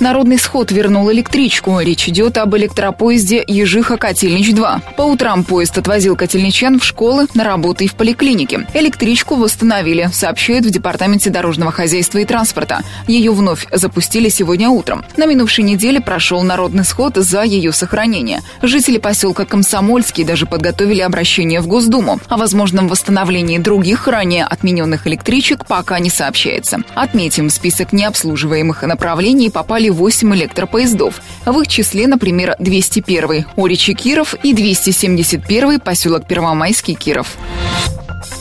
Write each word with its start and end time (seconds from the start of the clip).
Народный 0.00 0.38
сход 0.38 0.72
вернул 0.72 1.12
электричку. 1.12 1.78
Речь 1.78 2.08
идет 2.08 2.38
об 2.38 2.56
электропоезде 2.56 3.44
Ежиха-Котельнич-2. 3.46 4.94
По 4.96 5.02
утрам 5.02 5.44
поезд 5.44 5.76
отвозил 5.76 6.16
котельничан 6.16 6.80
в 6.80 6.84
школы, 6.84 7.26
на 7.34 7.44
работу 7.44 7.84
и 7.84 7.86
в 7.86 7.94
поликлинике. 7.94 8.66
Электричку 8.72 9.34
восстановили, 9.34 10.08
сообщают 10.10 10.64
в 10.64 10.70
Департаменте 10.70 11.28
дорожного 11.28 11.70
хозяйства 11.70 12.16
и 12.16 12.24
транспорта. 12.24 12.80
Ее 13.06 13.32
вновь 13.32 13.66
запустили 13.70 14.30
сегодня 14.30 14.70
утром. 14.70 15.04
На 15.18 15.26
минувшей 15.26 15.64
неделе 15.64 16.00
прошел 16.00 16.42
народный 16.42 16.84
сход 16.84 17.16
за 17.16 17.42
ее 17.42 17.70
сохранение. 17.70 18.40
Жители 18.62 18.96
поселка 18.96 19.44
Комсомольский 19.44 20.24
даже 20.24 20.46
подготовили 20.46 21.02
обращение 21.02 21.60
в 21.60 21.66
Госдуму. 21.66 22.20
О 22.28 22.38
возможном 22.38 22.88
восстановлении 22.88 23.58
других 23.58 24.08
ранее 24.08 24.44
отмененных 24.44 25.06
электричек 25.06 25.66
пока 25.66 25.98
не 25.98 26.08
сообщается. 26.08 26.78
Отметим, 26.94 27.48
в 27.48 27.52
список 27.52 27.92
необслуживаемых 27.92 28.82
направлений 28.84 29.50
попали 29.50 29.89
8 29.92 30.34
электропоездов. 30.34 31.20
В 31.44 31.60
их 31.60 31.68
числе, 31.68 32.06
например, 32.06 32.56
201 32.58 33.46
Оричи 33.56 33.94
Киров 33.94 34.34
и 34.42 34.54
271 34.54 35.80
поселок 35.80 36.26
Первомайский 36.26 36.94
Киров. 36.94 37.36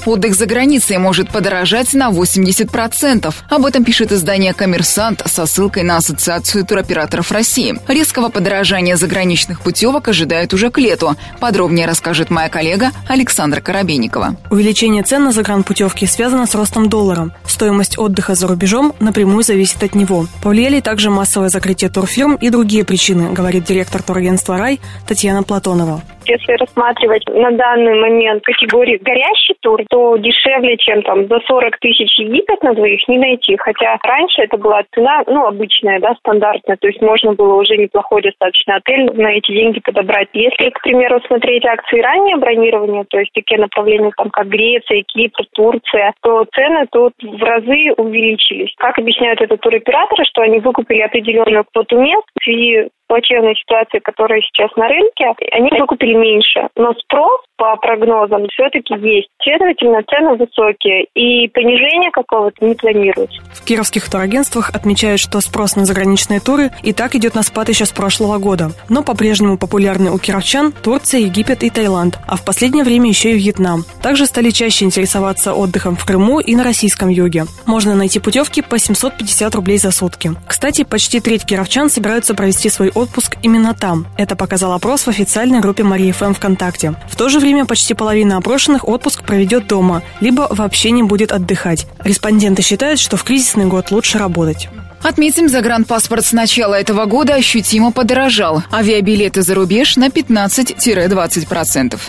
Отдых 0.10 0.34
за 0.34 0.48
границей 0.48 0.98
может 0.98 1.30
подорожать 1.30 1.94
на 1.94 2.10
80%. 2.10 3.32
Об 3.48 3.64
этом 3.64 3.84
пишет 3.84 4.12
издание 4.12 4.56
«Коммерсант» 4.56 5.22
со 5.28 5.46
ссылкой 5.46 5.84
на 5.84 5.98
Ассоциацию 5.98 6.66
туроператоров 6.66 7.32
России. 7.32 7.80
Резкого 7.88 8.30
подорожания 8.30 8.96
заграничных 8.96 9.62
путевок 9.62 10.08
ожидают 10.08 10.52
уже 10.56 10.72
к 10.72 10.80
лету. 10.80 11.16
Подробнее 11.40 11.86
расскажет 11.86 12.32
моя 12.32 12.50
коллега 12.50 12.90
Александра 13.08 13.62
Коробейникова. 13.62 14.36
Увеличение 14.50 15.04
цен 15.04 15.26
на 15.26 15.32
загранпутевки 15.32 16.08
связано 16.08 16.48
с 16.48 16.56
ростом 16.56 16.90
доллара. 16.90 17.30
Стоимость 17.46 18.00
отдыха 18.00 18.34
за 18.34 18.48
рубежом 18.48 18.96
напрямую 19.00 19.44
зависит 19.44 19.84
от 19.84 19.94
него. 19.94 20.26
Повлияли 20.42 20.80
также 20.80 21.12
массовое 21.12 21.50
закрытие 21.50 21.92
турфирм 21.92 22.34
и 22.34 22.50
другие 22.50 22.84
причины, 22.84 23.32
говорит 23.32 23.66
директор 23.66 24.02
турагентства 24.02 24.58
«Рай» 24.58 24.82
Татьяна 25.06 25.44
Платонова. 25.44 26.02
Если 26.30 26.54
рассматривать 26.54 27.24
на 27.28 27.50
данный 27.50 28.00
момент 28.00 28.44
категорию 28.44 29.00
горящий 29.02 29.56
тур, 29.62 29.82
то 29.90 30.16
дешевле, 30.18 30.78
чем 30.78 31.02
там 31.02 31.28
за 31.28 31.40
40 31.40 31.80
тысяч 31.80 32.20
Египет 32.20 32.62
на 32.62 32.76
двоих 32.76 33.08
не 33.08 33.18
найти. 33.18 33.58
Хотя 33.58 33.98
раньше 34.04 34.44
это 34.44 34.58
была 34.58 34.84
цена, 34.94 35.24
ну, 35.26 35.48
обычная, 35.48 36.00
да, 36.00 36.14
стандартная. 36.20 36.78
То 36.78 36.88
есть 36.88 37.02
можно 37.02 37.34
было 37.34 37.56
уже 37.56 37.78
неплохой 37.78 38.22
достаточно 38.22 38.76
отель 38.76 39.10
на 39.14 39.32
эти 39.34 39.52
деньги 39.52 39.80
подобрать. 39.80 40.30
Если, 40.34 40.70
к 40.70 40.82
примеру, 40.84 41.20
смотреть 41.26 41.66
акции 41.66 42.00
раннего 42.00 42.38
бронирования, 42.38 43.06
то 43.10 43.18
есть 43.18 43.32
такие 43.34 43.60
направления, 43.60 44.12
там, 44.16 44.30
как 44.30 44.50
Греция, 44.50 45.02
Кипр, 45.08 45.46
Турция, 45.56 46.14
то 46.22 46.46
цены 46.54 46.86
тут 46.92 47.14
в 47.24 47.42
разы 47.42 47.92
увеличились. 47.98 48.72
Как 48.78 49.00
объясняют 49.00 49.42
это 49.42 49.58
туроператоры, 49.58 50.26
что 50.26 50.44
они 50.44 50.60
выкупили 50.60 51.02
определенную 51.02 51.66
квоту 51.74 52.00
мест 52.00 52.28
в 52.40 52.44
связи 52.44 52.90
плачевной 53.10 53.56
ситуации, 53.56 54.00
которая 54.00 54.40
сейчас 54.42 54.70
на 54.78 54.88
рынке, 54.88 55.34
они 55.52 55.70
выкупили 55.78 56.14
меньше. 56.14 56.70
Но 56.78 56.94
спрос 56.94 57.42
по 57.58 57.76
прогнозам 57.76 58.48
все-таки 58.54 58.94
есть. 58.94 59.28
Следовательно, 59.44 60.02
цены 60.04 60.36
высокие, 60.36 61.06
и 61.14 61.50
понижение 61.50 62.12
какого-то 62.12 62.64
не 62.64 62.76
планируется. 62.76 63.42
В 63.54 63.66
кировских 63.66 64.10
турагентствах 64.10 64.70
отмечают, 64.74 65.20
что 65.20 65.42
спрос 65.42 65.76
на 65.76 65.86
заграничные 65.86 66.40
туры 66.40 66.70
и 66.84 66.94
так 66.94 67.16
идет 67.16 67.36
на 67.36 67.44
спад 67.44 67.68
еще 67.68 67.86
с 67.86 67.92
прошлого 67.92 68.38
года. 68.38 68.70
Но 68.88 69.04
по-прежнему 69.04 69.58
популярны 69.58 70.12
у 70.12 70.20
кировчан 70.20 70.72
Турция, 70.72 71.22
Египет 71.22 71.64
и 71.64 71.70
Таиланд, 71.70 72.18
а 72.28 72.38
в 72.38 72.46
последнее 72.46 72.86
время 72.86 73.10
еще 73.10 73.32
и 73.32 73.38
Вьетнам. 73.38 73.84
Также 74.02 74.26
стали 74.26 74.52
чаще 74.52 74.86
интересоваться 74.86 75.54
отдыхом 75.54 75.96
в 75.96 76.06
Крыму 76.06 76.40
и 76.40 76.56
на 76.56 76.64
российском 76.64 77.10
юге. 77.10 77.46
Можно 77.66 77.96
найти 77.96 78.20
путевки 78.20 78.62
по 78.62 78.78
750 78.78 79.56
рублей 79.56 79.80
за 79.80 79.92
сутки. 79.92 80.32
Кстати, 80.48 80.84
почти 80.84 81.20
треть 81.20 81.46
кировчан 81.46 81.90
собираются 81.90 82.36
провести 82.36 82.70
свой 82.70 82.92
отпуск 83.00 83.38
именно 83.42 83.74
там. 83.74 84.06
Это 84.18 84.36
показал 84.36 84.74
опрос 84.74 85.04
в 85.04 85.08
официальной 85.08 85.60
группе 85.60 85.84
Марии 85.84 86.12
ФМ 86.12 86.34
ВКонтакте. 86.34 86.96
В 87.10 87.16
то 87.16 87.30
же 87.30 87.40
время 87.40 87.66
почти 87.66 87.94
половина 87.94 88.38
опрошенных 88.38 88.88
отпуск 88.88 89.24
проведет 89.24 89.68
дома, 89.68 90.04
либо 90.20 90.48
вообще 90.50 90.92
не 90.92 91.04
будет 91.04 91.32
отдыхать. 91.32 91.88
Респонденты 92.04 92.62
считают, 92.62 93.00
что 93.00 93.18
в 93.18 93.24
кризисный 93.24 93.66
год 93.66 93.92
лучше 93.92 94.18
работать. 94.18 94.70
Отметим, 95.02 95.48
загранпаспорт 95.48 96.26
с 96.26 96.34
начала 96.34 96.76
этого 96.76 97.06
года 97.06 97.36
ощутимо 97.36 97.92
подорожал. 97.92 98.64
Авиабилеты 98.72 99.42
за 99.42 99.56
рубеж 99.56 99.96
на 99.96 100.10
15-20%. 100.10 102.00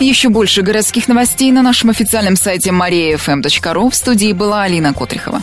Еще 0.00 0.28
больше 0.28 0.62
городских 0.62 1.08
новостей 1.08 1.50
на 1.52 1.62
нашем 1.62 1.90
официальном 1.90 2.36
сайте 2.36 2.70
mariafm.ru. 2.70 3.90
В 3.90 3.94
студии 3.94 4.32
была 4.32 4.62
Алина 4.62 4.92
Котрихова. 4.92 5.42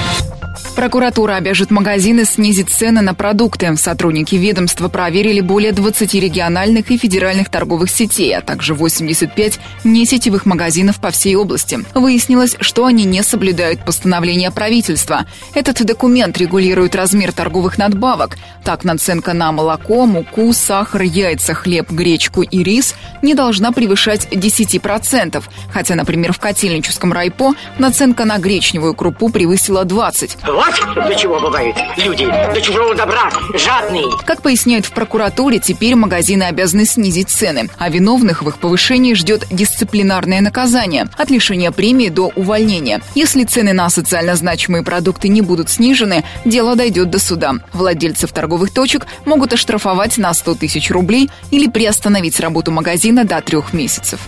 Прокуратура 0.75 1.35
обяжет 1.35 1.69
магазины 1.69 2.23
снизить 2.23 2.69
цены 2.69 3.01
на 3.01 3.13
продукты. 3.13 3.75
Сотрудники 3.75 4.35
ведомства 4.35 4.87
проверили 4.87 5.41
более 5.41 5.73
20 5.73 6.13
региональных 6.13 6.89
и 6.91 6.97
федеральных 6.97 7.49
торговых 7.49 7.89
сетей, 7.89 8.35
а 8.35 8.41
также 8.41 8.73
85 8.73 9.59
несетевых 9.83 10.45
магазинов 10.45 10.99
по 11.01 11.11
всей 11.11 11.35
области. 11.35 11.79
Выяснилось, 11.93 12.55
что 12.61 12.85
они 12.85 13.03
не 13.03 13.21
соблюдают 13.21 13.83
постановления 13.83 14.49
правительства. 14.49 15.25
Этот 15.53 15.85
документ 15.85 16.37
регулирует 16.37 16.95
размер 16.95 17.33
торговых 17.33 17.77
надбавок. 17.77 18.37
Так, 18.63 18.85
наценка 18.85 19.33
на 19.33 19.51
молоко, 19.51 20.05
муку, 20.05 20.53
сахар, 20.53 21.01
яйца, 21.01 21.53
хлеб, 21.53 21.91
гречку 21.91 22.43
и 22.43 22.63
рис 22.63 22.95
не 23.21 23.35
должна 23.35 23.73
превышать 23.73 24.27
10%. 24.31 25.43
Хотя, 25.71 25.95
например, 25.95 26.31
в 26.31 26.39
Котельническом 26.39 27.11
райпо 27.11 27.53
наценка 27.77 28.23
на 28.23 28.37
гречневую 28.37 28.93
крупу 28.95 29.29
превысила 29.29 29.83
20%. 29.83 30.60
Вот 30.61 31.05
для 31.07 31.15
чего 31.15 31.39
бывают 31.39 31.75
люди 31.97 32.25
до 32.25 32.61
чужого 32.61 32.93
добра 32.93 33.31
жадные. 33.55 34.05
Как 34.25 34.43
поясняют 34.43 34.85
в 34.85 34.91
прокуратуре, 34.91 35.57
теперь 35.57 35.95
магазины 35.95 36.43
обязаны 36.43 36.85
снизить 36.85 37.29
цены, 37.29 37.67
а 37.79 37.89
виновных 37.89 38.43
в 38.43 38.47
их 38.47 38.59
повышении 38.59 39.15
ждет 39.15 39.47
дисциплинарное 39.49 40.39
наказание 40.39 41.07
от 41.17 41.31
лишения 41.31 41.71
премии 41.71 42.09
до 42.09 42.31
увольнения. 42.35 43.01
Если 43.15 43.43
цены 43.43 43.73
на 43.73 43.89
социально 43.89 44.35
значимые 44.35 44.83
продукты 44.83 45.29
не 45.29 45.41
будут 45.41 45.71
снижены, 45.71 46.23
дело 46.45 46.75
дойдет 46.75 47.09
до 47.09 47.17
суда. 47.17 47.53
Владельцев 47.73 48.31
торговых 48.31 48.71
точек 48.71 49.07
могут 49.25 49.53
оштрафовать 49.53 50.19
на 50.19 50.31
100 50.31 50.55
тысяч 50.55 50.91
рублей 50.91 51.31
или 51.49 51.67
приостановить 51.67 52.39
работу 52.39 52.71
магазина 52.71 53.25
до 53.25 53.41
трех 53.41 53.73
месяцев. 53.73 54.19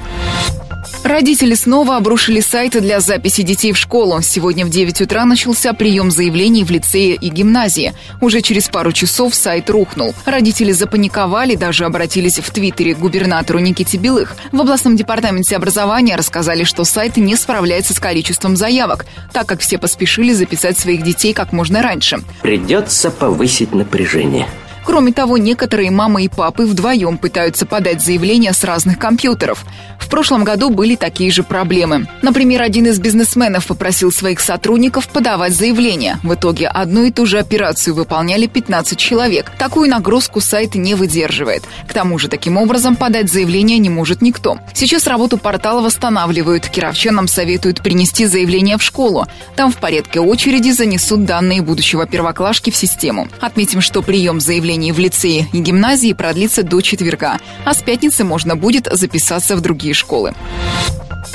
Родители 1.04 1.54
снова 1.54 1.98
обрушили 1.98 2.40
сайты 2.40 2.80
для 2.82 3.00
записи 3.00 3.42
детей 3.44 3.74
в 3.74 3.78
школу. 3.78 4.22
Сегодня 4.22 4.66
в 4.66 4.70
9 4.70 5.02
утра 5.02 5.26
начался 5.26 5.74
прием 5.74 6.12
заявлений 6.12 6.64
в 6.64 6.72
лицее 6.72 7.16
и 7.16 7.30
гимназии. 7.30 7.94
Уже 8.22 8.42
через 8.42 8.70
пару 8.70 8.92
часов 8.92 9.36
сайт 9.36 9.70
рухнул. 9.70 10.14
Родители 10.26 10.72
запаниковали, 10.72 11.56
даже 11.56 11.86
обратились 11.86 12.40
в 12.40 12.50
Твиттере 12.52 12.96
к 12.96 13.00
губернатору 13.00 13.60
Никите 13.60 13.98
Белых. 13.98 14.36
В 14.52 14.62
областном 14.62 14.96
департаменте 14.96 15.56
образования 15.56 16.16
рассказали, 16.16 16.64
что 16.64 16.84
сайт 16.84 17.18
не 17.18 17.36
справляется 17.36 17.94
с 17.94 18.00
количеством 18.00 18.56
заявок, 18.56 19.06
так 19.32 19.48
как 19.48 19.60
все 19.60 19.78
поспешили 19.78 20.34
записать 20.34 20.78
своих 20.78 21.04
детей 21.04 21.34
как 21.34 21.52
можно 21.52 21.82
раньше. 21.82 22.22
Придется 22.42 23.12
повысить 23.12 23.74
напряжение. 23.74 24.48
Кроме 24.86 25.14
того, 25.14 25.38
некоторые 25.38 25.92
мамы 25.92 26.24
и 26.24 26.28
папы 26.28 26.66
вдвоем 26.66 27.18
пытаются 27.18 27.66
подать 27.66 28.02
заявление 28.02 28.54
с 28.54 28.64
разных 28.64 29.00
компьютеров. 29.00 29.66
В 29.98 30.10
прошлом 30.10 30.44
году 30.44 30.70
были 30.70 30.96
такие 30.96 31.32
же 31.32 31.44
проблемы. 31.44 32.08
Например, 32.22 32.62
один 32.62 32.88
из 32.88 33.00
бизнесменов 33.00 33.68
попросил 33.68 34.12
своих 34.12 34.40
сотрудников 34.40 35.08
подавать 35.08 35.56
заявление. 35.56 36.20
В 36.24 36.34
итоге 36.34 36.68
одну 36.68 37.06
и 37.06 37.12
ту 37.12 37.26
же 37.26 37.40
операцию 37.40 37.96
выполняли 37.96 38.46
15 38.46 38.98
человек. 38.98 39.52
Такую 39.58 39.90
нагрузку 39.90 40.42
сайт 40.42 40.76
не 40.76 40.96
выдерживает. 40.96 41.64
К 41.88 41.94
тому 41.94 42.20
же, 42.20 42.28
таким 42.28 42.58
образом, 42.58 42.96
подать 42.96 43.32
заявление 43.32 43.78
не 43.78 43.90
может 43.90 44.22
никто. 44.22 44.60
Сейчас 44.74 45.08
работу 45.08 45.38
портала 45.38 45.82
восстанавливают. 45.82 46.68
Кировчанам 46.68 47.28
советуют 47.28 47.82
принести 47.82 48.26
заявление 48.26 48.78
в 48.78 48.84
школу. 48.84 49.26
Там 49.56 49.72
в 49.72 49.78
порядке 49.78 50.20
очереди 50.20 50.72
занесут 50.72 51.26
данные 51.26 51.62
будущего 51.62 52.06
первоклашки 52.06 52.70
в 52.70 52.76
систему. 52.76 53.30
Отметим, 53.40 53.82
что 53.82 54.02
прием 54.02 54.40
заявления 54.40 54.73
поступлении 54.74 54.92
в 54.92 55.00
лицеи 55.00 55.48
и 55.54 55.60
гимназии 55.60 56.14
продлится 56.14 56.64
до 56.64 56.82
четверга, 56.82 57.38
а 57.64 57.74
с 57.74 57.84
пятницы 57.84 58.24
можно 58.24 58.56
будет 58.56 58.88
записаться 58.92 59.56
в 59.56 59.62
другие 59.62 59.94
школы. 59.94 60.34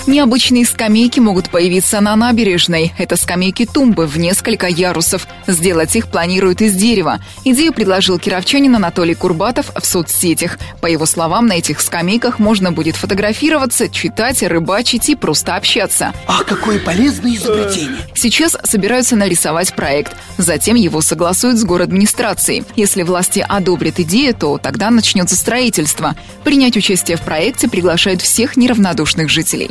Необычные 0.06 0.64
скамейки 0.64 1.20
могут 1.20 1.50
появиться 1.50 2.00
на 2.00 2.17
набережной. 2.17 2.93
Это 2.99 3.17
скамейки-тумбы 3.17 4.06
в 4.06 4.19
несколько 4.19 4.67
ярусов. 4.67 5.26
Сделать 5.46 5.94
их 5.96 6.08
планируют 6.08 6.61
из 6.61 6.75
дерева. 6.75 7.20
Идею 7.44 7.73
предложил 7.73 8.19
кировчанин 8.19 8.75
Анатолий 8.76 9.14
Курбатов 9.14 9.70
в 9.75 9.85
соцсетях. 9.85 10.58
По 10.81 10.87
его 10.87 11.06
словам, 11.06 11.46
на 11.46 11.55
этих 11.55 11.81
скамейках 11.81 12.38
можно 12.38 12.73
будет 12.73 12.96
фотографироваться, 12.96 13.88
читать, 13.88 14.43
рыбачить 14.43 15.08
и 15.08 15.14
просто 15.14 15.56
общаться. 15.56 16.12
А 16.26 16.44
какое 16.44 16.79
полезное 16.79 17.34
изобретение! 17.34 17.99
Сейчас 18.14 18.56
собираются 18.64 19.17
нарисовать 19.17 19.75
проект. 19.75 20.17
Затем 20.37 20.76
его 20.76 21.00
согласуют 21.00 21.58
с 21.58 21.64
администрацией. 21.64 22.64
Если 22.76 23.02
власти 23.02 23.44
одобрят 23.46 24.00
идею, 24.00 24.34
то 24.34 24.58
тогда 24.58 24.91
начнется 24.91 25.37
строительство. 25.37 26.17
Принять 26.44 26.76
участие 26.76 27.17
в 27.17 27.23
проекте 27.23 27.69
приглашают 27.69 28.23
всех 28.23 28.56
неравнодушных 28.56 29.29
жителей. 29.29 29.70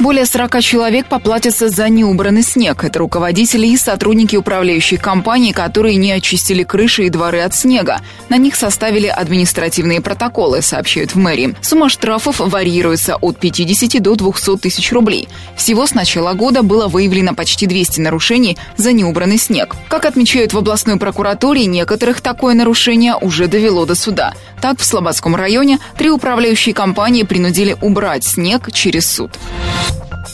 Более 0.00 0.24
40 0.24 0.62
человек 0.62 1.08
поплатятся 1.08 1.68
за 1.68 1.90
неубранный 1.90 2.42
снег. 2.42 2.84
Это 2.84 3.00
руководители 3.00 3.66
и 3.66 3.76
сотрудники 3.76 4.34
управляющих 4.34 5.02
компаний, 5.02 5.52
которые 5.52 5.96
не 5.96 6.10
очистили 6.10 6.62
крыши 6.62 7.04
и 7.04 7.10
дворы 7.10 7.40
от 7.40 7.54
снега. 7.54 8.00
На 8.30 8.38
них 8.38 8.56
составили 8.56 9.08
административные 9.08 10.00
протоколы, 10.00 10.62
сообщают 10.62 11.14
в 11.14 11.18
мэрии. 11.18 11.54
Сумма 11.60 11.90
штрафов 11.90 12.38
варьируется 12.38 13.16
от 13.16 13.38
50 13.38 14.02
до 14.02 14.14
200 14.14 14.56
тысяч 14.56 14.90
рублей. 14.90 15.28
Всего 15.54 15.86
с 15.86 15.92
начала 15.92 16.32
года 16.32 16.62
было 16.62 16.88
выявлено 16.88 17.34
почти 17.34 17.66
200 17.66 18.00
нарушений 18.00 18.56
за 18.78 18.92
неубранный 18.92 19.36
снег. 19.36 19.76
Как 19.88 20.06
отмечают 20.06 20.54
в 20.54 20.58
областной 20.58 20.96
прокуратуре, 20.96 21.66
некоторых 21.66 22.22
такое 22.22 22.54
нарушение 22.54 23.16
уже 23.16 23.48
довело 23.48 23.84
до 23.84 23.94
суда. 23.94 24.32
Так, 24.60 24.78
в 24.78 24.84
Слободском 24.84 25.34
районе 25.34 25.78
три 25.96 26.10
управляющие 26.10 26.74
компании 26.74 27.22
принудили 27.22 27.76
убрать 27.80 28.24
снег 28.24 28.70
через 28.72 29.10
суд. 29.10 29.30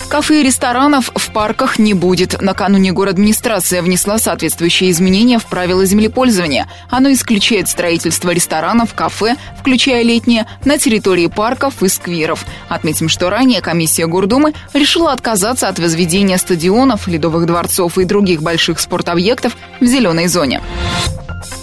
Кафе 0.09 0.41
и 0.41 0.45
ресторанов 0.45 1.11
в 1.15 1.33
парках 1.33 1.79
не 1.79 1.93
будет. 1.93 2.41
Накануне 2.41 2.93
администрация 2.93 3.83
внесла 3.83 4.19
соответствующие 4.19 4.91
изменения 4.91 5.39
в 5.39 5.47
правила 5.47 5.85
землепользования. 5.85 6.69
Оно 6.91 7.13
исключает 7.13 7.69
строительство 7.69 8.31
ресторанов, 8.31 8.95
кафе, 8.95 9.37
включая 9.59 10.03
летние, 10.03 10.47
на 10.65 10.79
территории 10.79 11.27
парков 11.27 11.83
и 11.83 11.89
скверов. 11.89 12.45
Отметим, 12.69 13.09
что 13.09 13.31
ранее 13.31 13.61
комиссия 13.61 14.07
Гордумы 14.07 14.55
решила 14.73 15.13
отказаться 15.13 15.69
от 15.69 15.79
возведения 15.79 16.39
стадионов, 16.39 17.09
ледовых 17.09 17.47
дворцов 17.47 17.99
и 17.99 18.05
других 18.05 18.43
больших 18.43 18.79
спортобъектов 18.81 19.57
в 19.81 19.85
зеленой 19.85 20.29
зоне. 20.29 20.63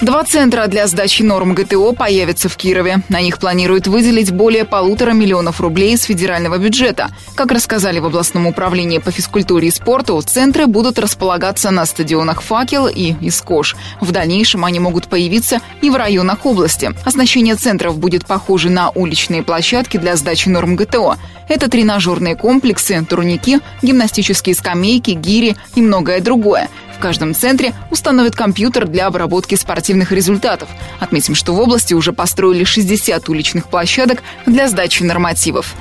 Два 0.04 0.24
центра 0.26 0.68
для 0.68 0.86
сдачи 0.88 1.24
норм 1.24 1.56
ГТО 1.56 1.94
появятся 1.94 2.50
в 2.50 2.58
Кирове. 2.58 3.04
На 3.08 3.22
них 3.22 3.38
планируют 3.38 3.88
выделить 3.88 4.32
более 4.32 4.66
полутора 4.66 5.12
миллионов 5.12 5.62
рублей 5.62 5.94
из 5.94 6.04
федерального 6.04 6.58
бюджета. 6.58 7.10
Как 7.36 7.52
рассказали 7.52 8.00
в 8.00 8.06
областном 8.06 8.48
управлении 8.48 8.98
по 8.98 9.12
физкультуре 9.12 9.70
и 9.70 9.72
спорту, 9.72 10.22
центры 10.22 10.68
будут 10.68 11.00
располагаться 11.00 11.72
на 11.72 11.86
стадионах 11.86 12.42
«Факел» 12.42 12.88
и 12.88 13.14
«Искош». 13.22 13.78
В 14.02 14.12
дальнейшем 14.12 14.66
они 14.66 14.80
могут 14.80 15.08
появиться 15.08 15.62
и 15.82 15.90
в 15.90 15.96
районах 15.96 16.46
области. 16.46 16.92
Оснащение 17.06 17.56
центров 17.56 17.98
будет 17.98 18.26
похоже 18.26 18.70
на 18.70 18.90
уличные 18.90 19.42
площадки 19.42 19.96
для 19.96 20.18
сдачи 20.18 20.50
норм 20.50 20.76
ГТО. 20.76 21.16
Это 21.48 21.70
тренажерные 21.70 22.36
комплексы, 22.36 23.06
турники, 23.10 23.60
гимнастические 23.82 24.56
скамейки, 24.56 25.12
гири 25.12 25.56
и 25.76 25.82
многое 25.82 26.20
другое 26.20 26.70
каждом 27.04 27.36
центре 27.36 27.74
установят 27.92 28.34
компьютер 28.34 28.88
для 28.88 29.08
обработки 29.08 29.56
спортивных 29.56 30.14
результатов. 30.14 30.70
Отметим, 31.02 31.36
что 31.36 31.54
в 31.54 31.60
области 31.60 31.94
уже 31.94 32.14
построили 32.14 32.64
60 32.64 33.28
уличных 33.28 33.68
площадок 33.68 34.24
для 34.46 34.70
сдачи 34.70 35.04
нормативов. 35.04 35.76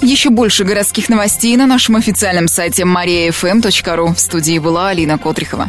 Еще 0.00 0.30
больше 0.30 0.62
городских 0.62 1.08
новостей 1.08 1.56
на 1.56 1.66
нашем 1.66 1.96
официальном 1.96 2.46
сайте 2.46 2.84
mariafm.ru. 2.84 4.14
В 4.14 4.20
студии 4.20 4.60
была 4.60 4.90
Алина 4.90 5.18
Котрихова. 5.18 5.68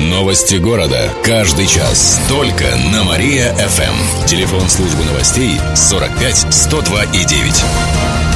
Новости 0.00 0.56
города. 0.56 1.08
Каждый 1.22 1.68
час. 1.68 2.20
Только 2.28 2.64
на 2.92 3.04
Мария-ФМ. 3.04 4.26
Телефон 4.26 4.68
службы 4.68 5.04
новостей 5.04 5.52
45 5.76 6.52
102 6.52 7.04
и 7.04 7.24
9. 7.24 8.35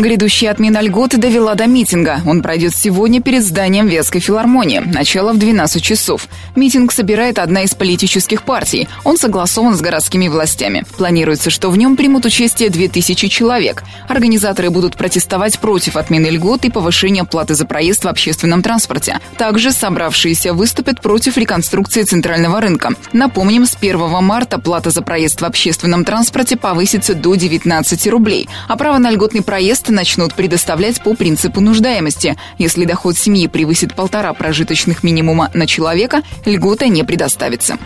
Грядущая 0.00 0.50
отмена 0.50 0.80
льготы 0.80 1.18
довела 1.18 1.54
до 1.54 1.66
митинга. 1.66 2.22
Он 2.24 2.40
пройдет 2.40 2.74
сегодня 2.74 3.20
перед 3.20 3.44
зданием 3.44 3.86
Ветской 3.86 4.20
филармонии. 4.20 4.78
Начало 4.78 5.34
в 5.34 5.38
12 5.38 5.82
часов. 5.82 6.26
Митинг 6.56 6.90
собирает 6.90 7.38
одна 7.38 7.64
из 7.64 7.74
политических 7.74 8.44
партий. 8.44 8.88
Он 9.04 9.18
согласован 9.18 9.76
с 9.76 9.82
городскими 9.82 10.28
властями. 10.28 10.86
Планируется, 10.96 11.50
что 11.50 11.68
в 11.68 11.76
нем 11.76 11.98
примут 11.98 12.24
участие 12.24 12.70
2000 12.70 13.28
человек. 13.28 13.82
Организаторы 14.08 14.70
будут 14.70 14.96
протестовать 14.96 15.58
против 15.58 15.96
отмены 15.96 16.28
льгот 16.28 16.64
и 16.64 16.70
повышения 16.70 17.24
платы 17.24 17.54
за 17.54 17.66
проезд 17.66 18.04
в 18.04 18.08
общественном 18.08 18.62
транспорте. 18.62 19.20
Также 19.36 19.70
собравшиеся 19.70 20.54
выступят 20.54 21.02
против 21.02 21.36
реконструкции 21.36 22.04
центрального 22.04 22.62
рынка. 22.62 22.94
Напомним, 23.12 23.66
с 23.66 23.76
1 23.78 23.98
марта 24.24 24.58
плата 24.58 24.88
за 24.88 25.02
проезд 25.02 25.42
в 25.42 25.44
общественном 25.44 26.06
транспорте 26.06 26.56
повысится 26.56 27.14
до 27.14 27.34
19 27.34 28.06
рублей, 28.06 28.48
а 28.66 28.78
право 28.78 28.96
на 28.96 29.10
льготный 29.10 29.42
проезд 29.42 29.89
начнут 29.90 30.34
предоставлять 30.34 31.02
по 31.02 31.14
принципу 31.14 31.60
нуждаемости. 31.60 32.36
Если 32.58 32.84
доход 32.84 33.16
семьи 33.16 33.46
превысит 33.46 33.94
полтора 33.94 34.32
прожиточных 34.32 35.02
минимума 35.02 35.50
на 35.54 35.66
человека, 35.66 36.22
льгота 36.44 36.88
не 36.88 37.04
предоставится. 37.04 37.78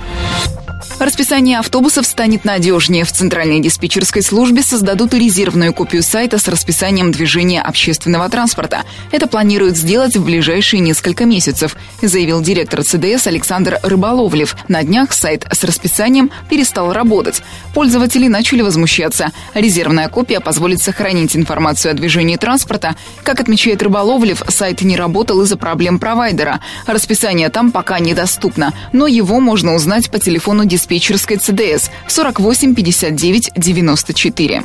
Расписание 0.99 1.59
автобусов 1.59 2.07
станет 2.07 2.45
надежнее. 2.45 3.05
В 3.05 3.13
Центральной 3.13 3.61
диспетчерской 3.61 4.23
службе 4.23 4.63
создадут 4.63 5.13
резервную 5.13 5.75
копию 5.75 6.03
сайта 6.03 6.39
с 6.39 6.47
расписанием 6.47 7.11
движения 7.11 7.61
общественного 7.61 8.29
транспорта. 8.29 8.85
Это 9.11 9.27
планируют 9.27 9.77
сделать 9.77 10.17
в 10.17 10.25
ближайшие 10.25 10.81
несколько 10.81 11.25
месяцев, 11.25 11.77
заявил 12.01 12.41
директор 12.41 12.83
ЦДС 12.85 13.27
Александр 13.27 13.81
Рыболовлев. 13.83 14.57
На 14.69 14.83
днях 14.83 15.13
сайт 15.13 15.47
с 15.51 15.65
расписанием 15.65 16.31
перестал 16.49 16.93
работать. 16.93 17.43
Пользователи 17.75 18.29
начали 18.29 18.63
возмущаться. 18.63 19.33
Резервная 19.55 20.09
копия 20.09 20.41
позволит 20.41 20.81
сохранить 20.81 21.37
информацию 21.37 21.93
о 21.93 21.95
движении 21.95 22.37
транспорта. 22.37 22.95
Как 23.25 23.41
отмечает 23.41 23.83
Рыболовлев, 23.83 24.43
сайт 24.49 24.83
не 24.83 24.97
работал 24.97 25.43
из-за 25.43 25.57
проблем 25.57 25.99
провайдера. 25.99 26.61
Расписание 26.87 27.49
там 27.49 27.73
пока 27.73 27.99
недоступно, 27.99 28.73
но 28.93 29.09
его 29.09 29.41
можно 29.41 29.75
узнать 29.75 30.11
по 30.11 30.19
телефону 30.19 30.65
диспетчерской 30.75 31.37
ЦДС 31.37 31.89
48 32.09 32.75
59 32.75 33.53
94. 33.55 34.65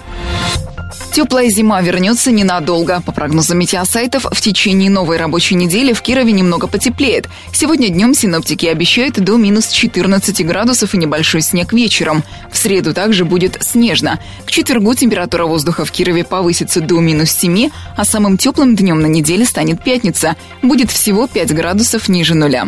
Теплая 1.14 1.50
зима 1.50 1.82
вернется 1.82 2.32
ненадолго. 2.32 3.02
По 3.06 3.12
прогнозам 3.12 3.60
метеосайтов, 3.60 4.26
в 4.26 4.42
течение 4.42 4.90
новой 4.90 5.18
рабочей 5.18 5.54
недели 5.54 5.94
в 5.94 6.02
Кирове 6.02 6.32
немного 6.32 6.68
потеплеет. 6.68 7.28
Сегодня 7.52 7.90
днем 7.90 8.16
синоптики 8.16 8.66
обещают 8.66 9.20
до 9.20 9.38
минус 9.38 9.68
14 9.70 10.46
градусов 10.46 10.96
и 10.96 10.98
небольшой 10.98 11.42
снег 11.42 11.74
вечером. 11.74 12.24
В 12.52 12.58
среду 12.58 12.94
также 12.94 13.24
будет 13.24 13.58
снежно. 13.62 14.20
К 14.46 14.52
четвергу 14.52 14.96
температура 14.96 15.46
воздуха 15.46 15.86
в 15.86 15.92
Кирове 15.92 16.24
повысится 16.24 16.82
до 16.82 17.00
минус 17.00 17.32
7, 17.32 17.70
а 17.96 18.06
самым 18.06 18.38
теплым 18.38 18.76
днем 18.76 19.00
на 19.00 19.08
неделе 19.08 19.46
станет 19.46 19.84
пятница. 19.84 20.36
Будет 20.64 20.90
всего 20.90 21.28
5 21.28 21.54
градусов 21.54 22.10
ниже 22.10 22.34
нуля. 22.34 22.68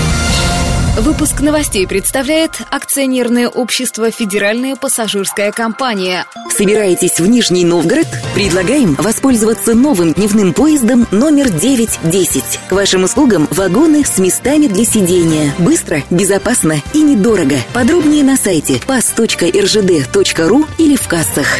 Выпуск 0.97 1.39
новостей 1.39 1.87
представляет 1.87 2.61
акционерное 2.69 3.47
общество 3.47 4.11
«Федеральная 4.11 4.75
пассажирская 4.75 5.53
компания». 5.53 6.25
Собираетесь 6.55 7.17
в 7.19 7.25
Нижний 7.27 7.63
Новгород? 7.63 8.07
Предлагаем 8.35 8.95
воспользоваться 8.95 9.73
новым 9.73 10.11
дневным 10.13 10.53
поездом 10.53 11.07
номер 11.11 11.49
910. 11.49 12.43
К 12.67 12.73
вашим 12.73 13.05
услугам 13.05 13.47
вагоны 13.51 14.03
с 14.03 14.17
местами 14.17 14.67
для 14.67 14.83
сидения. 14.83 15.53
Быстро, 15.59 16.03
безопасно 16.09 16.81
и 16.93 17.01
недорого. 17.01 17.55
Подробнее 17.73 18.25
на 18.25 18.35
сайте 18.35 18.81
pass.rжд.ру 18.85 20.65
или 20.77 20.97
в 20.97 21.07
кассах. 21.07 21.59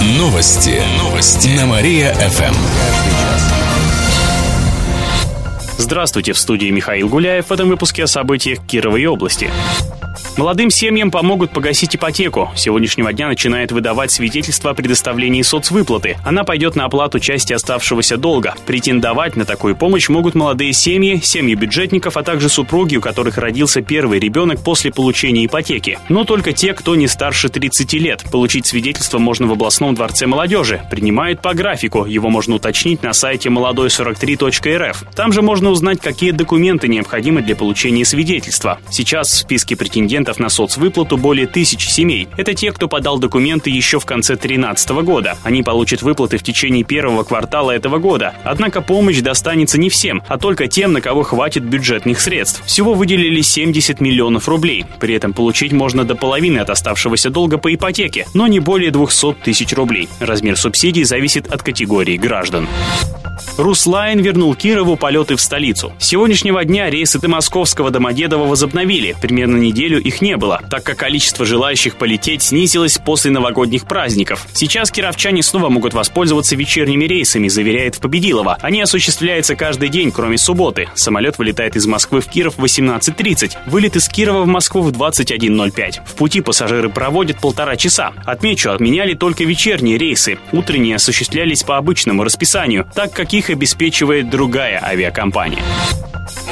Новости. 0.00 0.82
Новости. 0.98 1.48
На 1.48 1.66
Мария-ФМ. 1.66 2.54
Здравствуйте, 5.78 6.32
в 6.32 6.38
студии 6.38 6.70
Михаил 6.70 7.08
Гуляев 7.08 7.48
в 7.48 7.52
этом 7.52 7.68
выпуске 7.68 8.04
о 8.04 8.06
событиях 8.06 8.58
Кировой 8.66 9.06
области. 9.06 9.50
Молодым 10.36 10.68
семьям 10.68 11.10
помогут 11.10 11.50
погасить 11.50 11.96
ипотеку. 11.96 12.50
С 12.54 12.60
сегодняшнего 12.60 13.10
дня 13.10 13.28
начинает 13.28 13.72
выдавать 13.72 14.10
свидетельство 14.10 14.72
о 14.72 14.74
предоставлении 14.74 15.40
соцвыплаты. 15.40 16.18
Она 16.26 16.44
пойдет 16.44 16.76
на 16.76 16.84
оплату 16.84 17.20
части 17.20 17.54
оставшегося 17.54 18.18
долга. 18.18 18.54
Претендовать 18.66 19.34
на 19.36 19.46
такую 19.46 19.74
помощь 19.76 20.10
могут 20.10 20.34
молодые 20.34 20.74
семьи, 20.74 21.20
семьи 21.22 21.54
бюджетников, 21.54 22.18
а 22.18 22.22
также 22.22 22.50
супруги, 22.50 22.96
у 22.96 23.00
которых 23.00 23.38
родился 23.38 23.80
первый 23.80 24.18
ребенок 24.18 24.62
после 24.62 24.92
получения 24.92 25.46
ипотеки. 25.46 25.98
Но 26.10 26.24
только 26.24 26.52
те, 26.52 26.74
кто 26.74 26.96
не 26.96 27.08
старше 27.08 27.48
30 27.48 27.94
лет. 27.94 28.24
Получить 28.30 28.66
свидетельство 28.66 29.18
можно 29.18 29.46
в 29.46 29.52
областном 29.52 29.94
дворце 29.94 30.26
молодежи. 30.26 30.82
Принимают 30.90 31.40
по 31.40 31.54
графику. 31.54 32.04
Его 32.04 32.28
можно 32.28 32.56
уточнить 32.56 33.02
на 33.02 33.14
сайте 33.14 33.48
молодой43.рф. 33.48 35.04
Там 35.14 35.32
же 35.32 35.40
можно 35.40 35.70
узнать, 35.70 36.02
какие 36.02 36.32
документы 36.32 36.88
необходимы 36.88 37.40
для 37.40 37.56
получения 37.56 38.04
свидетельства. 38.04 38.80
Сейчас 38.90 39.30
в 39.30 39.38
списке 39.38 39.76
претендентов 39.76 40.25
претендентов 40.26 40.38
на 40.40 40.48
соцвыплату 40.48 41.16
более 41.16 41.46
тысячи 41.46 41.88
семей. 41.88 42.28
Это 42.36 42.54
те, 42.54 42.72
кто 42.72 42.88
подал 42.88 43.18
документы 43.18 43.70
еще 43.70 43.98
в 43.98 44.06
конце 44.06 44.34
2013 44.34 44.90
года. 45.04 45.38
Они 45.44 45.62
получат 45.62 46.02
выплаты 46.02 46.38
в 46.38 46.42
течение 46.42 46.84
первого 46.84 47.22
квартала 47.22 47.70
этого 47.70 47.98
года. 47.98 48.34
Однако 48.44 48.80
помощь 48.80 49.20
достанется 49.20 49.78
не 49.78 49.88
всем, 49.88 50.22
а 50.28 50.38
только 50.38 50.66
тем, 50.66 50.92
на 50.92 51.00
кого 51.00 51.22
хватит 51.22 51.64
бюджетных 51.64 52.20
средств. 52.20 52.62
Всего 52.66 52.94
выделили 52.94 53.40
70 53.40 54.00
миллионов 54.00 54.48
рублей. 54.48 54.84
При 55.00 55.14
этом 55.14 55.32
получить 55.32 55.72
можно 55.72 56.04
до 56.04 56.14
половины 56.14 56.58
от 56.58 56.70
оставшегося 56.70 57.30
долга 57.30 57.58
по 57.58 57.72
ипотеке, 57.72 58.26
но 58.34 58.46
не 58.46 58.60
более 58.60 58.90
200 58.90 59.34
тысяч 59.44 59.72
рублей. 59.74 60.08
Размер 60.20 60.56
субсидий 60.56 61.04
зависит 61.04 61.46
от 61.52 61.62
категории 61.62 62.16
граждан. 62.16 62.68
Руслайн 63.58 64.20
вернул 64.20 64.54
Кирову 64.54 64.96
полеты 64.96 65.36
в 65.36 65.40
столицу. 65.40 65.92
С 65.98 66.06
сегодняшнего 66.06 66.64
дня 66.64 66.90
рейсы 66.90 67.18
до 67.18 67.28
Московского 67.28 67.90
Домодедово 67.90 68.46
возобновили. 68.46 69.16
Примерно 69.20 69.56
неделю 69.56 70.00
их 70.00 70.15
не 70.20 70.36
было, 70.36 70.60
так 70.70 70.84
как 70.84 70.96
количество 70.96 71.44
желающих 71.44 71.96
полететь 71.96 72.42
снизилось 72.42 72.98
после 72.98 73.30
новогодних 73.30 73.86
праздников. 73.86 74.46
Сейчас 74.52 74.90
кировчане 74.90 75.42
снова 75.42 75.68
могут 75.68 75.94
воспользоваться 75.94 76.56
вечерними 76.56 77.04
рейсами, 77.04 77.48
заверяет 77.48 77.96
в 77.96 78.00
Победилово. 78.00 78.58
Они 78.60 78.80
осуществляются 78.80 79.56
каждый 79.56 79.88
день, 79.88 80.10
кроме 80.10 80.38
субботы. 80.38 80.88
Самолет 80.94 81.38
вылетает 81.38 81.76
из 81.76 81.86
Москвы 81.86 82.20
в 82.20 82.26
Киров 82.26 82.56
в 82.56 82.64
18.30. 82.64 83.56
Вылет 83.66 83.96
из 83.96 84.08
Кирова 84.08 84.42
в 84.42 84.46
Москву 84.46 84.82
в 84.82 84.90
21.05. 84.90 86.06
В 86.06 86.14
пути 86.14 86.40
пассажиры 86.40 86.88
проводят 86.88 87.40
полтора 87.40 87.76
часа. 87.76 88.12
Отмечу, 88.24 88.70
отменяли 88.70 89.14
только 89.14 89.44
вечерние 89.44 89.98
рейсы. 89.98 90.38
Утренние 90.52 90.96
осуществлялись 90.96 91.62
по 91.62 91.76
обычному 91.76 92.24
расписанию, 92.24 92.88
так 92.94 93.12
как 93.12 93.32
их 93.34 93.50
обеспечивает 93.50 94.30
другая 94.30 94.82
авиакомпания 94.82 95.62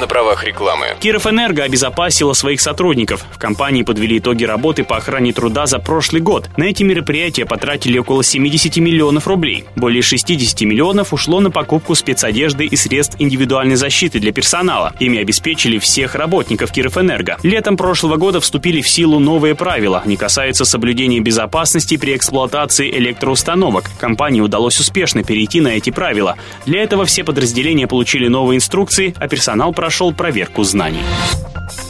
на 0.00 0.06
правах 0.06 0.44
рекламы. 0.44 0.96
Кировэнерго 1.00 1.62
обезопасила 1.62 2.32
своих 2.32 2.60
сотрудников. 2.60 3.24
В 3.32 3.38
компании 3.38 3.53
подвели 3.54 4.18
итоги 4.18 4.44
работы 4.44 4.84
по 4.84 4.96
охране 4.96 5.32
труда 5.32 5.66
за 5.66 5.78
прошлый 5.78 6.20
год. 6.20 6.50
На 6.56 6.64
эти 6.64 6.82
мероприятия 6.82 7.44
потратили 7.44 7.98
около 7.98 8.22
70 8.22 8.76
миллионов 8.78 9.26
рублей. 9.26 9.64
Более 9.76 10.02
60 10.02 10.62
миллионов 10.62 11.12
ушло 11.12 11.40
на 11.40 11.50
покупку 11.50 11.94
спецодежды 11.94 12.66
и 12.66 12.76
средств 12.76 13.16
индивидуальной 13.18 13.76
защиты 13.76 14.18
для 14.20 14.32
персонала. 14.32 14.92
Ими 15.00 15.18
обеспечили 15.18 15.78
всех 15.78 16.14
работников 16.14 16.72
Кировэнерго. 16.72 17.38
Летом 17.42 17.76
прошлого 17.76 18.16
года 18.16 18.40
вступили 18.40 18.80
в 18.80 18.88
силу 18.88 19.18
новые 19.18 19.54
правила. 19.54 20.02
Они 20.04 20.16
касаются 20.16 20.64
соблюдения 20.64 21.20
безопасности 21.20 21.96
при 21.96 22.16
эксплуатации 22.16 22.90
электроустановок. 22.90 23.90
Компании 23.98 24.40
удалось 24.40 24.80
успешно 24.80 25.24
перейти 25.24 25.60
на 25.60 25.68
эти 25.68 25.90
правила. 25.90 26.36
Для 26.66 26.82
этого 26.82 27.04
все 27.04 27.24
подразделения 27.24 27.86
получили 27.86 28.28
новые 28.28 28.56
инструкции, 28.56 29.14
а 29.18 29.28
персонал 29.28 29.72
прошел 29.72 30.12
проверку 30.12 30.64
знаний. 30.64 31.00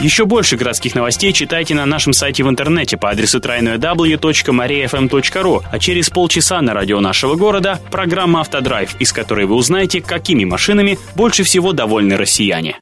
Еще 0.00 0.24
больше 0.24 0.56
городских 0.56 0.94
новостей 0.94 1.32
читайте 1.44 1.74
на 1.74 1.84
нашем 1.84 2.14
сайте 2.14 2.42
в 2.42 2.48
интернете 2.48 2.96
по 2.96 3.10
адресу 3.10 3.38
www.mariafm.ru, 3.38 5.62
а 5.70 5.78
через 5.78 6.08
полчаса 6.08 6.62
на 6.62 6.72
радио 6.72 7.00
нашего 7.00 7.34
города 7.34 7.78
программа 7.90 8.40
«Автодрайв», 8.40 8.96
из 8.98 9.12
которой 9.12 9.44
вы 9.44 9.54
узнаете, 9.54 10.00
какими 10.00 10.46
машинами 10.46 10.98
больше 11.14 11.44
всего 11.44 11.74
довольны 11.74 12.16
россияне. 12.16 12.78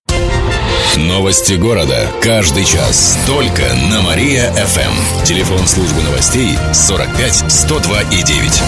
Новости 0.97 1.55
города. 1.55 2.07
Каждый 2.23 2.65
час. 2.65 3.19
Только 3.27 3.65
на 3.91 4.01
Мария-ФМ. 4.03 5.25
Телефон 5.25 5.67
службы 5.67 6.01
новостей 6.03 6.57
45 6.73 7.51
102 7.51 8.03
и 8.13 8.23
9. 8.23 8.63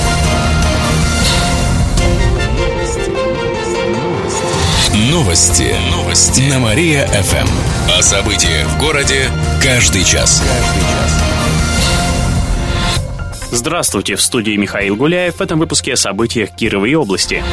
Новости. 5.15 5.77
Новости. 5.93 6.41
На 6.51 6.59
Мария-ФМ. 6.59 7.47
О 7.89 8.03
событиях 8.03 8.67
в 8.67 8.81
городе 8.81 9.31
каждый 9.63 10.03
час. 10.03 10.43
Каждый 10.43 10.81
час. 10.81 11.25
Здравствуйте, 13.53 14.17
в 14.17 14.21
студии 14.21 14.57
Михаил 14.57 14.97
Гуляев 14.97 15.37
в 15.37 15.41
этом 15.41 15.61
выпуске 15.61 15.93
о 15.93 15.97
событиях 15.97 16.51
Кировой 16.51 16.97
области. 16.97 17.45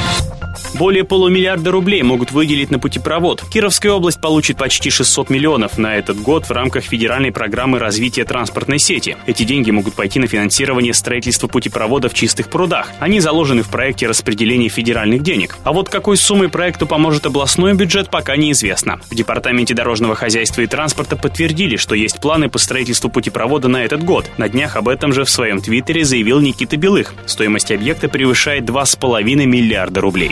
Более 0.81 1.03
полумиллиарда 1.03 1.69
рублей 1.69 2.01
могут 2.01 2.31
выделить 2.31 2.71
на 2.71 2.79
путепровод. 2.79 3.43
Кировская 3.47 3.91
область 3.91 4.19
получит 4.19 4.57
почти 4.57 4.89
600 4.89 5.29
миллионов 5.29 5.77
на 5.77 5.95
этот 5.95 6.19
год 6.19 6.49
в 6.49 6.51
рамках 6.51 6.85
федеральной 6.85 7.31
программы 7.31 7.77
развития 7.77 8.25
транспортной 8.25 8.79
сети. 8.79 9.15
Эти 9.27 9.43
деньги 9.43 9.69
могут 9.69 9.93
пойти 9.93 10.17
на 10.17 10.25
финансирование 10.25 10.95
строительства 10.95 11.47
путепровода 11.47 12.09
в 12.09 12.15
чистых 12.15 12.49
прудах. 12.49 12.89
Они 12.99 13.19
заложены 13.19 13.61
в 13.61 13.69
проекте 13.69 14.07
распределения 14.07 14.69
федеральных 14.69 15.21
денег. 15.21 15.55
А 15.63 15.71
вот 15.71 15.87
какой 15.87 16.17
суммой 16.17 16.49
проекту 16.49 16.87
поможет 16.87 17.27
областной 17.27 17.75
бюджет, 17.75 18.09
пока 18.09 18.35
неизвестно. 18.35 18.99
В 19.07 19.13
Департаменте 19.13 19.75
дорожного 19.75 20.15
хозяйства 20.15 20.61
и 20.61 20.65
транспорта 20.65 21.15
подтвердили, 21.15 21.75
что 21.75 21.93
есть 21.93 22.19
планы 22.19 22.49
по 22.49 22.57
строительству 22.57 23.11
путепровода 23.11 23.67
на 23.67 23.85
этот 23.85 24.03
год. 24.03 24.25
На 24.39 24.49
днях 24.49 24.75
об 24.77 24.89
этом 24.89 25.13
же 25.13 25.25
в 25.25 25.29
своем 25.29 25.61
твиттере 25.61 26.03
заявил 26.03 26.39
Никита 26.39 26.75
Белых. 26.75 27.13
Стоимость 27.27 27.71
объекта 27.71 28.09
превышает 28.09 28.63
2,5 28.63 29.21
миллиарда 29.45 30.01
рублей. 30.01 30.31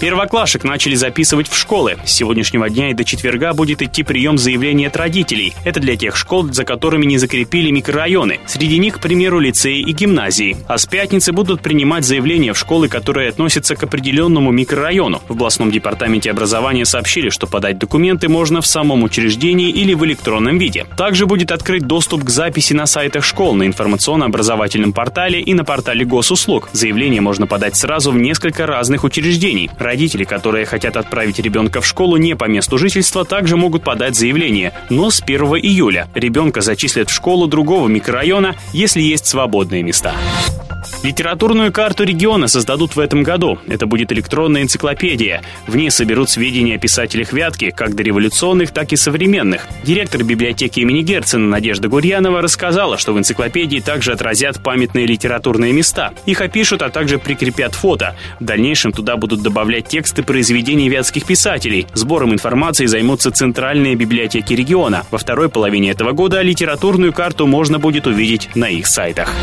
Первоклашек 0.00 0.64
начали 0.64 0.94
записывать 0.94 1.48
в 1.48 1.56
школы. 1.56 1.96
С 2.04 2.12
сегодняшнего 2.12 2.68
дня 2.68 2.90
и 2.90 2.94
до 2.94 3.04
четверга 3.04 3.52
будет 3.52 3.82
идти 3.82 4.02
прием 4.02 4.38
заявления 4.38 4.88
от 4.88 4.96
родителей. 4.96 5.54
Это 5.64 5.80
для 5.80 5.96
тех 5.96 6.16
школ, 6.16 6.52
за 6.52 6.64
которыми 6.64 7.04
не 7.06 7.18
закрепили 7.18 7.70
микрорайоны. 7.70 8.40
Среди 8.46 8.78
них, 8.78 8.96
к 8.96 9.00
примеру, 9.00 9.38
лицеи 9.38 9.80
и 9.80 9.92
гимназии. 9.92 10.56
А 10.66 10.78
с 10.78 10.86
пятницы 10.86 11.32
будут 11.32 11.60
принимать 11.62 12.04
заявления 12.04 12.52
в 12.52 12.58
школы, 12.58 12.88
которые 12.88 13.28
относятся 13.28 13.76
к 13.76 13.82
определенному 13.82 14.50
микрорайону. 14.50 15.22
В 15.28 15.32
областном 15.32 15.70
департаменте 15.70 16.30
образования 16.30 16.84
сообщили, 16.84 17.30
что 17.30 17.46
подать 17.46 17.78
документы 17.78 18.28
можно 18.28 18.60
в 18.60 18.66
самом 18.66 19.02
учреждении 19.02 19.70
или 19.70 19.94
в 19.94 20.04
электронном 20.04 20.58
виде. 20.58 20.86
Также 20.96 21.26
будет 21.26 21.52
открыт 21.52 21.82
доступ 21.86 22.24
к 22.24 22.30
записи 22.30 22.72
на 22.72 22.86
сайтах 22.86 23.24
школ, 23.24 23.54
на 23.54 23.66
информационно-образовательном 23.66 24.92
портале 24.92 25.40
и 25.40 25.54
на 25.54 25.64
портале 25.64 26.04
госуслуг. 26.04 26.68
Заявление 26.72 27.20
можно 27.20 27.46
подать 27.46 27.76
сразу 27.76 28.12
в 28.12 28.16
несколько 28.16 28.66
разных 28.66 29.04
учреждений. 29.04 29.70
Родители, 29.78 30.24
которые 30.24 30.66
хотят 30.66 30.96
отправить 30.96 31.38
ребенка 31.38 31.80
в 31.80 31.86
школу 31.86 32.16
не 32.16 32.34
по 32.34 32.44
месту 32.44 32.78
жительства, 32.78 33.24
также 33.24 33.56
могут 33.56 33.84
подать 33.84 34.16
заявление, 34.16 34.72
но 34.90 35.10
с 35.10 35.20
1 35.20 35.40
июля. 35.56 36.08
Ребенка 36.14 36.60
зачислят 36.60 37.10
в 37.10 37.14
школу 37.14 37.46
другого 37.46 37.88
микрорайона, 37.88 38.56
если 38.72 39.00
есть 39.00 39.26
свободные 39.26 39.82
места. 39.82 40.14
Литературную 41.02 41.72
карту 41.72 42.04
региона 42.04 42.46
создадут 42.46 42.94
в 42.94 43.00
этом 43.00 43.22
году. 43.22 43.58
Это 43.66 43.86
будет 43.86 44.12
электронная 44.12 44.62
энциклопедия. 44.62 45.42
В 45.66 45.74
ней 45.74 45.90
соберут 45.90 46.30
сведения 46.30 46.76
о 46.76 46.78
писателях 46.78 47.32
Вятки, 47.32 47.70
как 47.70 47.94
дореволюционных, 47.96 48.70
так 48.70 48.92
и 48.92 48.96
современных. 48.96 49.66
Директор 49.82 50.22
библиотеки 50.22 50.80
имени 50.80 51.02
Герцена 51.02 51.48
Надежда 51.48 51.88
Гурьянова 51.88 52.40
рассказала, 52.40 52.98
что 52.98 53.12
в 53.12 53.18
энциклопедии 53.18 53.80
также 53.80 54.12
отразят 54.12 54.62
памятные 54.62 55.06
литературные 55.06 55.72
места. 55.72 56.12
Их 56.26 56.40
опишут, 56.40 56.82
а 56.82 56.90
также 56.90 57.18
прикрепят 57.18 57.74
фото. 57.74 58.14
В 58.38 58.44
дальнейшем 58.44 58.92
туда 58.92 59.16
будут 59.16 59.42
добавлять 59.42 59.88
тексты 59.88 60.22
произведений 60.22 60.88
вятских 60.88 61.24
писателей. 61.24 61.86
Сбором 61.94 62.32
информации 62.32 62.86
займутся 62.86 63.32
центральные 63.32 63.96
библиотеки 63.96 64.52
региона. 64.52 65.04
Во 65.10 65.18
второй 65.18 65.48
половине 65.48 65.90
этого 65.90 66.12
года 66.12 66.42
литературную 66.42 67.12
карту 67.12 67.46
можно 67.46 67.78
будет 67.78 68.06
увидеть 68.06 68.50
на 68.54 68.68
их 68.68 68.86
сайтах. 68.86 69.34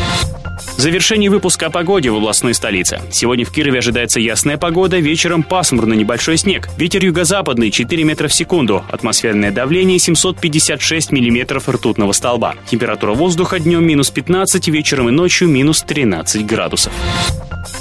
Завершение 0.76 1.30
выпуска 1.40 1.68
о 1.68 1.70
погоде 1.70 2.10
в 2.10 2.16
областной 2.16 2.52
столице. 2.52 3.00
Сегодня 3.10 3.46
в 3.46 3.50
Кирове 3.50 3.78
ожидается 3.78 4.20
ясная 4.20 4.58
погода, 4.58 4.98
вечером 4.98 5.42
пасмурно 5.42 5.94
небольшой 5.94 6.36
снег. 6.36 6.68
Ветер 6.76 7.02
юго-западный 7.02 7.70
4 7.70 8.04
метра 8.04 8.28
в 8.28 8.34
секунду. 8.34 8.84
Атмосферное 8.90 9.50
давление 9.50 9.98
756 9.98 11.12
миллиметров 11.12 11.66
ртутного 11.66 12.12
столба. 12.12 12.56
Температура 12.66 13.14
воздуха 13.14 13.58
днем 13.58 13.86
минус 13.86 14.10
15, 14.10 14.68
вечером 14.68 15.08
и 15.08 15.12
ночью 15.12 15.48
минус 15.48 15.80
13 15.80 16.44
градусов. 16.44 16.92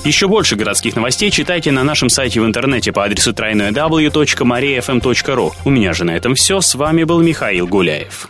Еще 0.06 0.30
больше 0.30 0.56
городских 0.56 0.96
новостей 0.96 1.30
читайте 1.30 1.72
на 1.72 1.84
нашем 1.84 2.08
сайте 2.08 2.40
в 2.40 2.46
интернете 2.46 2.94
по 2.94 3.04
адресу 3.04 3.32
www.mariafm.ru. 3.32 5.52
У 5.66 5.70
меня 5.70 5.92
же 5.92 6.06
на 6.06 6.16
этом 6.16 6.36
все. 6.36 6.62
С 6.62 6.76
вами 6.76 7.04
был 7.04 7.20
Михаил 7.20 7.68
Гуляев. 7.68 8.30